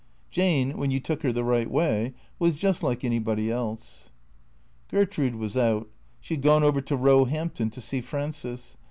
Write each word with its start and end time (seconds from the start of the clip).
Jane, 0.31 0.77
when 0.79 0.89
you 0.89 0.99
took 0.99 1.21
her 1.21 1.31
the 1.31 1.43
right 1.43 1.69
way, 1.69 2.15
was 2.39 2.55
just 2.55 2.81
like 2.81 3.03
anybody 3.03 3.51
else. 3.51 4.09
Gertrude 4.89 5.35
was 5.35 5.55
out. 5.55 5.89
She 6.19 6.33
had 6.33 6.41
gone 6.41 6.63
over 6.63 6.81
to 6.81 6.97
Eoehampton 6.97 7.71
to 7.71 7.81
see 7.81 8.01
Frances. 8.01 8.77